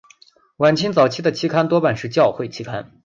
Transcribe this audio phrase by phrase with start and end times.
[0.57, 2.91] 晚清早期的期刊多半是教会期刊。